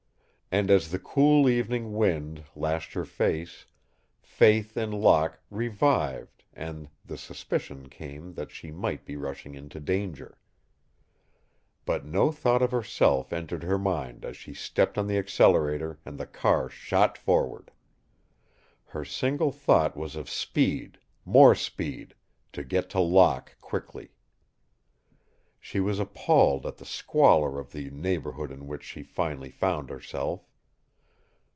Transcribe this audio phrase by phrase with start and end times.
[0.53, 3.65] And, as the cool evening wind lashed her face,
[4.21, 10.37] faith in Locke revived and the suspicion came that she might be rushing into danger.
[11.85, 16.17] But no thought of herself entered her mind as she stepped on the accelerator and
[16.17, 17.71] the car shot forward.
[18.87, 22.13] Her single thought was of speed, more speed,
[22.51, 24.09] to get to Locke quickly.
[25.63, 30.47] She was appalled at the squalor of the neighborhood in which she finally found herself.